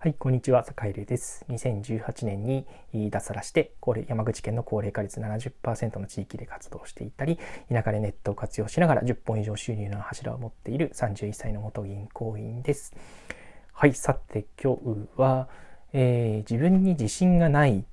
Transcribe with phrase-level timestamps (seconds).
[0.00, 1.44] はい、こんにちは、坂入です。
[1.48, 2.64] 2018年に
[3.10, 3.72] 脱サラして、
[4.06, 7.36] 山口県の高齢化率70%の地域で活動していたり、
[7.68, 12.94] 田舎でネットを活用しながら10本以上収入の柱を持っている31歳の元銀行員です。
[13.72, 15.48] はい、さて今日は、
[15.92, 17.84] えー、自分に自信がない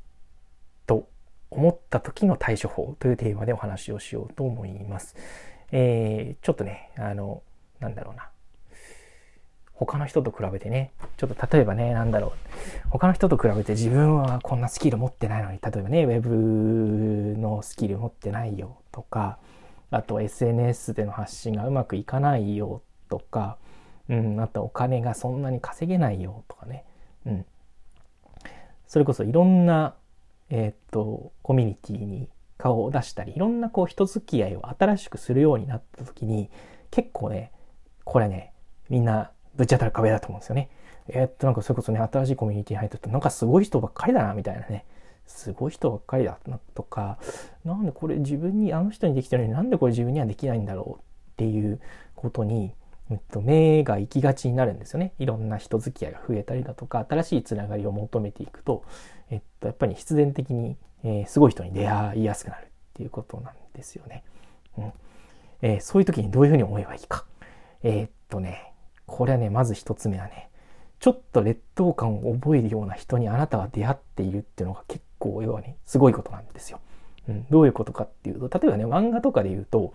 [0.86, 1.10] と
[1.50, 5.16] 思った時の対処法というテーマでお話をしようと思います。
[5.72, 7.42] えー、ちょっとね、あの、
[7.80, 8.30] なんだろうな。
[9.76, 12.90] 他の人と比べてね、ちょっと例えばね、なんだろう。
[12.90, 19.38] 他の人と比べて自分はこんなスキル持ってないのに、例えばね、ウェブのスキル持ってないよとか、
[19.92, 23.58] あと SNS での発信がうまくいかないよとか、
[24.08, 26.86] うん、あとお金がそんなに稼げないよとかね。
[27.26, 27.46] うん。
[28.88, 29.96] それこそいろんな、
[30.50, 36.50] えー、っと、コミュニティに顔を出したり、いろんなこう人付き合いを新しくするようになった時に、
[36.92, 37.52] 結構ね、
[38.06, 38.54] これね、
[38.90, 40.70] みんなぶち当たる壁だと思うんですよね。
[41.08, 44.86] えー、っと、なんかそれこそね、新しいコミュニティに入ったと、なんかすごい人ばっかりだな、みたいなね。
[45.28, 47.18] すごい人ばっかりだな、とか、
[47.64, 51.80] なんでこれ自分に、あの人にできてるのになんでこれ自分にはできないんだろうっていう
[52.16, 52.74] ことに、
[53.12, 55.14] えっと、目が行きがちになるんですよね。
[55.20, 58.84] いろんな人付き合いが増えたりだとか、新しいつながりを求めていくと、
[59.30, 64.24] えっと、やっぱり必然的に、えー、すごい人に出会いやすくなるっていうことなんですよね。
[64.78, 64.92] うん
[65.62, 67.26] えー、そういう時にどういうふうに思えばいいか。
[67.84, 68.74] えー、っとね、
[69.06, 70.50] これはね、まず一つ目はね、
[71.00, 76.80] ちょっと劣等感を覚えるような人にあなたは出会っているっていうのが結構要はね、すごいことなんですよ。
[77.28, 79.94] うん、どういうことかっていうと、例えばね、漫画とかで言うと、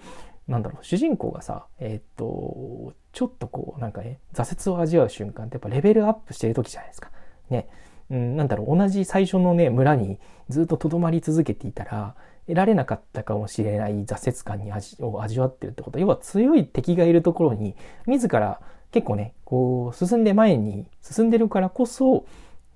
[0.48, 7.10] なんだろう、主人公がさ、えー、っと、ちょっとこう、なんかね、挫折を味わう瞬間ってやっぱレベルアップしてる時じゃないですか。
[7.50, 7.68] ね。
[8.10, 12.16] うん、なんだろう、同じ最初のね、村にずっと留まり続けていたら、
[12.50, 22.26] 得られなかったかもしれない挫折感に味を味わってるってこと要は強い敵がいるところに、自ら結構ね、こう、進んで前に進んでるからこそ、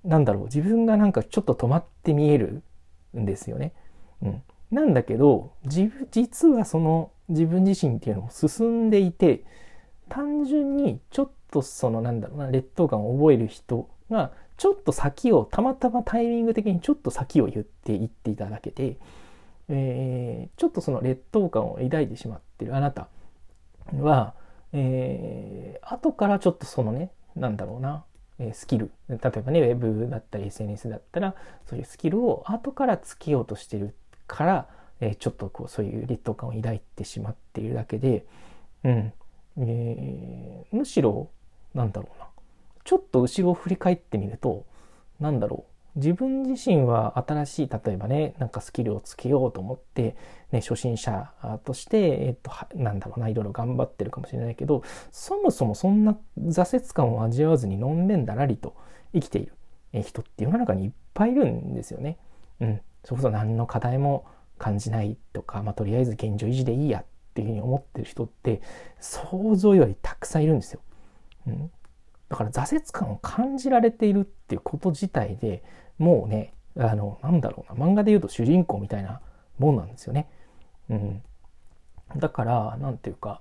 [0.04, 2.62] なんだろう、自分がなんかちょっと止まって見える
[3.16, 3.72] んですよね。
[4.22, 4.42] うん。
[4.70, 9.44] なんだけど、自実はその自分自身っていうのも進んでいて、
[10.08, 18.98] 単純にちょっとそのなんだろうな、劣等感を覚える人が、ちょっと先を、たまたまタイミング的にちょっと先を言っていっていただけで、
[19.68, 23.08] えー、ちょっとその劣等感を抱いてしまってるあなた
[23.98, 24.34] は、
[24.72, 28.04] えー、後からちょっとそのね、なんだろうな、
[28.38, 28.90] えスキル。
[29.08, 31.34] 例えばね、ウェブだったり SNS だったら、
[31.68, 33.94] そういうスキルを後からつけようとしてる
[34.26, 34.68] から、
[35.00, 38.26] えー、ちょっとこう、そういう劣等感を抱いてしまっているだけで、
[38.84, 39.12] うん。
[39.58, 41.30] えー、むしろ、
[41.74, 42.26] なんだろうな。
[42.84, 44.66] ちょっと後ろを振り返ってみると、
[45.20, 45.73] なんだろう。
[45.96, 50.16] 自分自身は新しい、例えばね、なんかスキルをつけようと思って、
[50.50, 51.32] ね、初心者
[51.64, 58.74] として、えっと、なんだろうな、いろいろ頑張ってるかもしれないけど、そもそもそんな挫折感を味わわずにのんべんだらりと
[59.12, 59.52] 生きている
[60.02, 62.18] 人って世の中にいっぱいいるんですよね。
[62.60, 62.80] うん。
[63.04, 64.26] それこそ何の課題も
[64.58, 67.04] 感じないとか、まあ、とりあえず現状維持でいいやっ
[67.34, 68.62] ていうふうに思ってる人って、
[69.00, 70.80] 想像よりたくさんいるんですよ。
[71.46, 71.70] うん。
[72.28, 75.62] だから挫折感を感じられているっていうこと自体で
[75.98, 79.20] もうね、あの、なんだろうな、漫画で言うと主人公みたいな
[79.58, 80.28] もんなんですよね。
[80.90, 81.22] うん。
[82.16, 83.40] だから、なんていうか、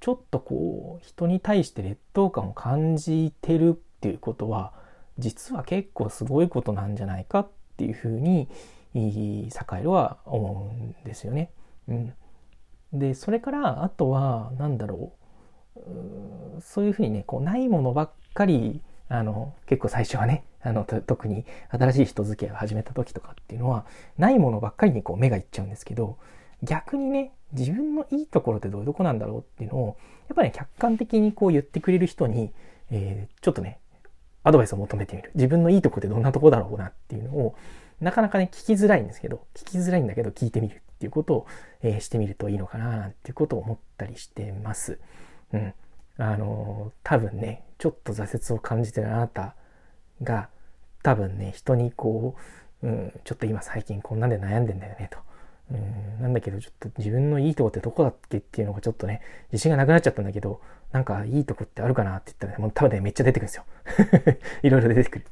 [0.00, 4.72] ちょっとこう、人に対して劣等感を感じてるっていうことは、
[5.18, 8.48] 実は結構すごいことなんじゃないかっていうふうに、
[9.50, 11.50] サカエルは思うんですよね。
[11.88, 12.14] うん。
[12.92, 15.23] で、それから、あとは、なんだろ、う
[16.60, 23.84] そういうふうにね、こう、ないものばっかり、あの、結構最初はね、あの、特に新しい人付き合いを始めた時とかっていうのは、
[24.18, 26.18] ないものばっかりにこう目がいっちゃうんですけど、
[26.62, 29.96] 逆にね、自分のいいところってどういうとこなんだろうっていうのを、
[30.28, 32.52] やっぱり、ね、客観的にこう言ってくれる人に、
[32.90, 33.78] えー、ちょっとね、
[34.42, 35.32] アドバイスを求めてみる。
[35.34, 37.56] 自分のいいとこってどんなとこだろうなっていうのを、
[38.00, 41.46] なかなかね、聞きづらいんですけど、聞きづらいんだけど聞いてみるっていうことを、
[41.82, 44.98] えー、してみるといいのかななんていうことを思ったりしてます。
[45.52, 45.74] うん。
[46.18, 49.54] あの、多分ね、ちょっと挫折を感じてるあなた
[50.22, 50.48] が、
[51.02, 52.36] 多分ね、人にこ
[52.82, 55.18] う、うん、ちょっと今最近こんなんで悩んでんだよねと。
[55.70, 59.22] うん、なんだけど、ちょっと自分のいいとこってどこだっけっていうのがちょっとね、
[59.52, 60.60] 自信がなくなっちゃったんだけど、
[60.92, 63.64] なんかいいとこってあるかなって言ったら、ね、もう多分ね、めっちゃ出てくるんですよ。
[64.62, 65.24] いろいろ出てくる。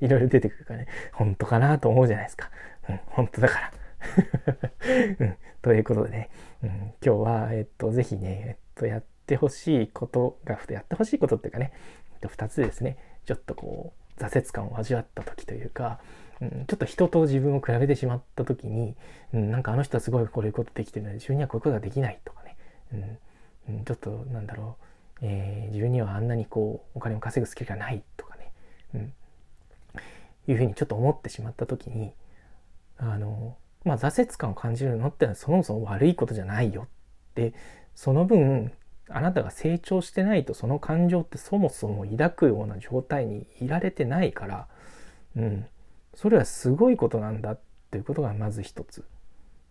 [0.00, 2.50] いろいろ出てくるからね、本当かなと思うじゃないですか。
[2.88, 3.72] うん、本当だから。
[5.18, 6.30] うん、ということでね、
[6.62, 11.72] うん、今日は、えっと、ぜひね、えっと、やってほしいことが、やってほしいことっていうかね、
[12.26, 16.00] 二つですね、ちょっとこう、挫折感を味わった時というか、
[16.40, 18.94] うん、ちょっと人と自分を比べてしまった時に、
[19.32, 23.18] うん、なんかあの人はすごいこういうことできてるので自分にはこういうことができないとかね、
[23.68, 28.52] うん、ちょっとなんだろう、えー、自分にはあんなにこうお金を稼ぐスキルがないとかね、
[28.94, 29.12] うん、
[30.46, 32.12] いうふうにちょっと思ってしまった時に
[32.98, 36.88] あのまあ挫折感を感じるのってのはそもそも悪いことじゃないよっ
[37.34, 37.52] て
[37.94, 38.72] その分
[39.10, 44.66] あなたが成長してないとその感情ってそもそも抱くような状態にいられてないから、
[45.36, 45.66] うん、
[46.14, 47.60] それはすごいことなんだっ
[47.90, 49.04] ていうことがまず一つ。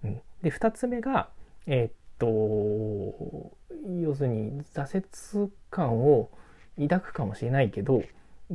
[0.03, 1.29] うん、で二つ目が
[1.65, 3.57] えー、っと
[4.01, 4.97] 要するに挫
[5.43, 6.29] 折感を
[6.79, 8.03] 抱くかもしれないけど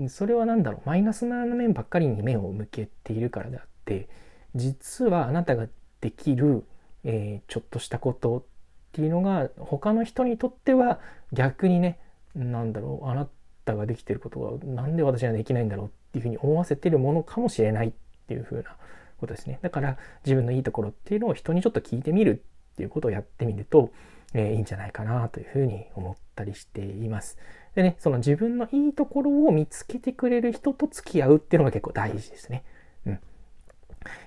[0.08, 0.80] それは何だろう。
[0.86, 4.08] マイナスな面ばっかりに目を向けているからであって
[4.54, 5.68] 実はあなたが
[6.00, 6.64] できる、
[7.04, 8.44] えー、ちょっとしたこと
[8.92, 11.00] っていうのが他の人にとっては
[11.32, 11.98] 逆にね
[12.34, 13.26] 何だろうあな
[13.64, 17.92] たができてることが何で私はできないんだろうっていうふうに思わせてるものかもしれないっ
[18.28, 18.76] ていうふうな
[19.18, 22.42] ことですねだから自分のいいところっていうのを人にちょっと聞いてみる
[22.72, 23.90] っていうことをやってみると、
[24.34, 27.38] えー、いいんじゃないかなというふうに思ったりしています。
[27.74, 32.64] でね、その自分のいいところを見つけてくれる人と付き合うっていうのが結構大事ですね。
[33.06, 33.14] うん。
[33.14, 33.18] い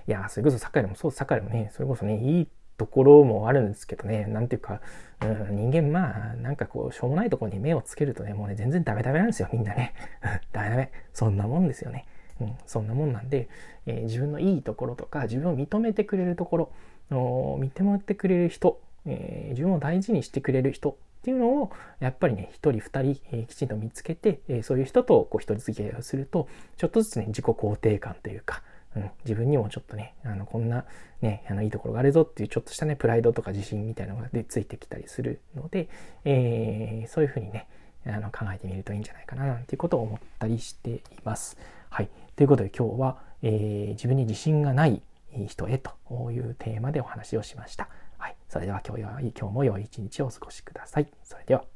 [0.06, 4.80] や、それこそサッカーでもそう、サッカーでもね、それこそね、いいところもあるんですけどね、なんていうか、
[5.22, 9.94] うん、人間まあ、なんかこう、しょうもないところに目をつけるとね、もうね、全然ダメダメなんですよ、みんなね。
[10.52, 10.92] ダメダメ。
[11.12, 12.06] そんなもんですよね。
[12.40, 13.48] うん、そんなもんなんで、
[13.86, 16.72] えー、自分のいいところとか、自分を認めてくれるところ、
[17.10, 28.62] 認めてくれる人、えー、自分を大事にしてくれる人っていうのをやっぱりね一人二人、えー、きちんと見つけて、えー、そういう人とこう一人付き合いをするとちょっとずつね自己肯定感というか、
[28.96, 30.84] うん、自分にもちょっとねあのこんな
[31.20, 35.88] ねあのいいところがあるぞっていうちょっとしたねプライドとか自信みたいなのがでついてきたりするので、
[36.24, 37.68] えー、そういうふうにね
[38.06, 41.58] あの考えてみるといいんじゃないかななんていうことを思ったりしています。
[41.90, 42.08] はい。
[42.36, 45.02] ということで今日は、えー、自分に自信がない
[45.46, 47.88] 人へというテーマでお話をしました。
[48.18, 48.36] はい。
[48.48, 49.02] それでは今日
[49.38, 51.08] 今日も良い一日をお過ごしください。
[51.22, 51.75] それでは。